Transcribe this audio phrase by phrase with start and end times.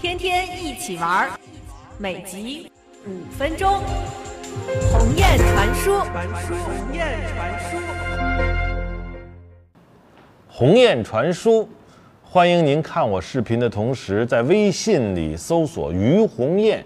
[0.00, 1.30] 天天一起玩儿，
[1.98, 2.70] 每集
[3.06, 3.80] 五分钟。
[4.92, 7.76] 鸿雁传书，鸿雁传书，
[10.48, 11.68] 鸿雁传书，
[12.22, 16.84] 欢迎您看我视频的同时，在微信里搜索“于鸿雁”，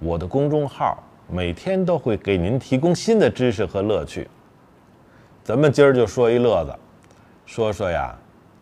[0.00, 4.28] 我的公众号，每天都会给您提供新的知识和乐趣。
[5.44, 6.76] 咱们今儿就说一乐子，
[7.46, 8.12] 说说呀，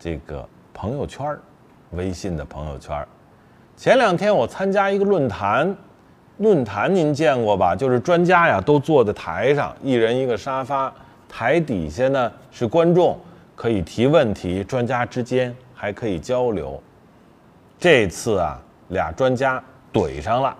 [0.03, 0.43] 这个
[0.73, 1.37] 朋友圈，
[1.91, 3.07] 微信的朋友圈。
[3.77, 5.77] 前两天我参加一个论坛，
[6.37, 7.75] 论坛您见过吧？
[7.75, 10.91] 就是专家呀都坐在台上，一人一个沙发，
[11.29, 13.15] 台底下呢是观众，
[13.55, 16.81] 可以提问题，专家之间还可以交流。
[17.77, 20.57] 这次啊，俩专家怼上了。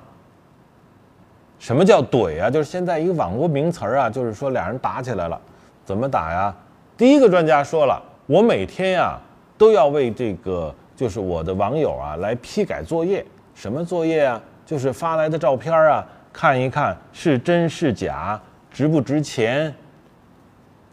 [1.58, 2.48] 什么叫怼啊？
[2.48, 5.41] 就是现在一个网络名词啊，就是说俩人打起来了。
[5.84, 6.55] 怎么打呀？
[6.96, 9.20] 第一个专家说了，我每天呀
[9.61, 13.23] 都要为这个就是我的网友啊来批改作业。
[13.54, 14.41] 什么作业啊？
[14.65, 16.03] 就是发来的照片啊，
[16.34, 19.71] 看一看是真是假，值不值钱。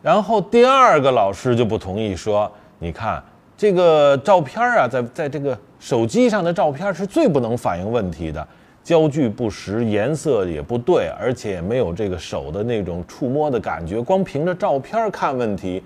[0.02, 3.24] 然后第二个老师就不同意，说你看
[3.56, 8.46] 这个照片啊，在在这个手机上的照片是最不能反映问题的。
[8.84, 13.98] 焦距不实，颜色也不对，而且没有这个手的那种触摸的感觉。
[13.98, 15.82] 光凭着照片看问题，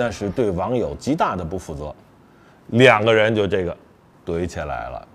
[0.00, 1.94] 那是对网友极大的不负责。
[2.68, 3.76] 两个人就这个
[4.24, 5.08] 怼起来了。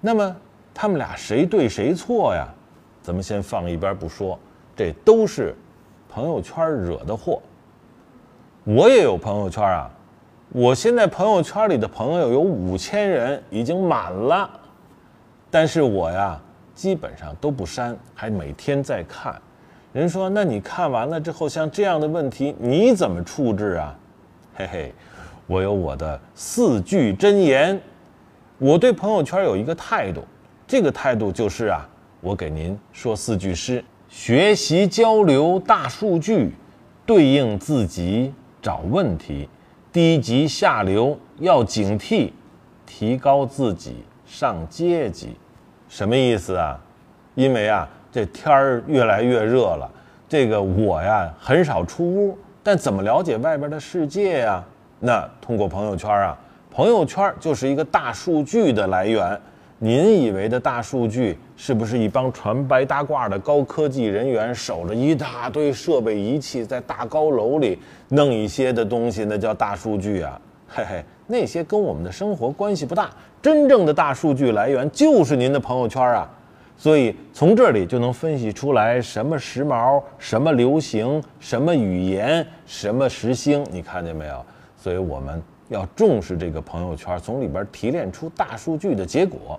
[0.00, 0.34] 那么
[0.72, 2.48] 他们俩谁对谁错呀？
[3.02, 4.38] 咱们先放一边不说，
[4.74, 5.54] 这都是
[6.08, 7.42] 朋友圈惹的祸。
[8.64, 9.90] 我也有朋友圈啊。
[10.50, 14.48] 我现在朋友圈里的朋友有五千人，已经满了。
[15.50, 16.40] 但是我呀，
[16.74, 19.38] 基本上都不删，还每天在看。
[19.98, 23.98] 人说，那你看完了之后，像这样的问题，你怎么处置啊？
[24.54, 24.94] 嘿嘿，
[25.48, 27.80] 我有我的四句真言。
[28.58, 30.22] 我对朋友圈有一个态度，
[30.68, 31.84] 这个态度就是啊，
[32.20, 36.54] 我给您说四句诗：学习交流大数据，
[37.04, 38.32] 对应自己
[38.62, 39.48] 找问题。
[39.92, 42.30] 低级下流要警惕，
[42.86, 45.36] 提高自己上阶级，
[45.88, 46.78] 什么意思啊？
[47.34, 49.90] 因为啊，这天儿越来越热了，
[50.28, 54.64] 这个我呀很少出屋，但怎么了解外边的世界呀？
[55.00, 56.36] 那通过朋友圈啊，
[56.70, 59.38] 朋友圈就是一个大数据的来源。
[59.80, 69.24] 您以为的大数据是不是一帮穿白大褂的高科技人员守着一大堆设备仪器在大高楼里弄一些的东西？
[69.24, 70.40] 那叫大数据啊！
[70.66, 73.08] 嘿嘿，那些跟我们的生活关系不大。
[73.40, 76.28] 真正的大数据来源就是您的朋友圈啊！
[76.78, 83.66] 所以从这里就能分析出来什么时髦、什么流行、什么语言、什么时兴。
[83.72, 84.46] 你看见没有？
[84.76, 89.58] 所以我们要重视这个朋友圈，从里边提炼出大数据的结果。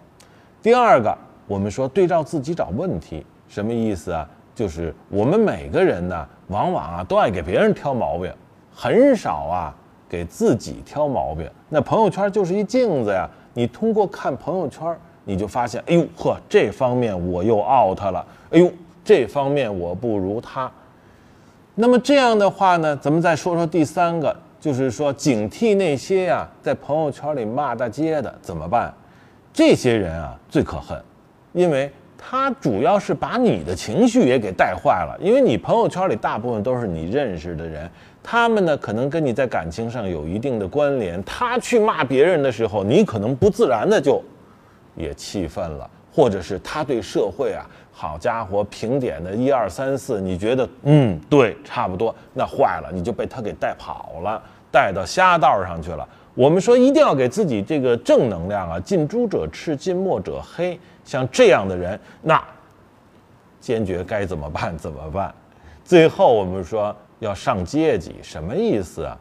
[0.61, 1.15] 第二个，
[1.45, 4.25] 我们说对照自己找问题，什么意思啊？
[4.55, 8.33] 就是我们每个人呢，往往啊都爱给别人挑毛病，
[8.73, 9.75] 很少啊
[10.07, 11.49] 给自己挑毛病。
[11.67, 18.71] 那朋友圈就是一镜子呀，你通过看朋友圈，你就发现，哎呦呵，这方面我又 out 了，哎呦，
[19.03, 20.71] 这方面我不如他。
[21.75, 28.93] 那么这样的话呢，咱们再说说第三个，就是说警惕那些呀在朋友圈里骂大街的怎么办？
[29.53, 31.01] 这些人啊最可恨，
[31.53, 35.17] 因为他主要是把你的情绪也给带坏了。
[35.21, 37.89] 因为你朋友圈里大部分都是你认识的人，
[38.21, 41.23] 他们呢可能跟你在感情上有一定的关联。
[41.23, 44.21] 他去骂别人的时候，你可能不自然的就
[44.95, 54.41] 也气愤了，或者是他对社会啊，好家伙，评点的一二三四，你觉得嗯对，差不多，那坏了，你就被他给带跑了，
[54.71, 56.07] 带到瞎道上去了。
[56.35, 58.79] 我们说一定要给自己这个正能量啊！
[58.79, 60.79] 近朱者赤，近墨者黑。
[61.03, 62.41] 像这样的人，那
[63.59, 64.77] 坚决该怎么办？
[64.77, 65.33] 怎么办？
[65.83, 69.17] 最后我们说要上阶级，什么意思啊？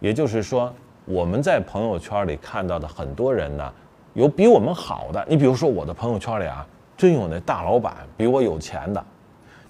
[0.00, 0.72] 也就是说，
[1.04, 3.72] 我们在朋友圈里看到的很多人呢，
[4.16, 5.22] 有比我们好的。
[5.28, 6.66] 你比如说我的朋友圈里啊，
[6.96, 9.04] 真有那大老板比我有钱的，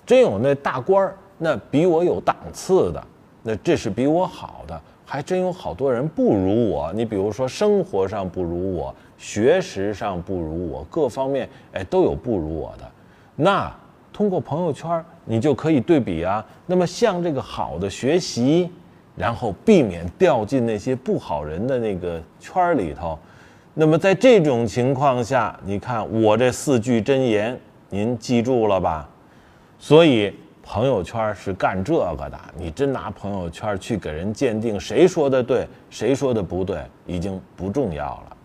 [0.06, 3.04] 真有那大官儿，那比我有档次的，
[3.42, 4.80] 那这是比我好的。
[5.04, 12.88] 还真有好多人不如我，你比如说生活上不如我，学识上不如我，各方面哎都有不如我的。
[13.34, 13.72] 那
[14.12, 16.44] 通过朋友圈，你就可以对比啊。
[16.66, 18.70] 那么向这个好的学习，
[19.16, 23.18] 然后避免掉进那些不好人的那个圈里头。
[23.78, 29.06] 那么在这种情况下，你看我这四句真言，您记住了吧？
[29.78, 38.35] 所以朋友圈是干这个的，你真拿朋友圈去给人鉴定谁说的对，谁说的不对，已经不重要了。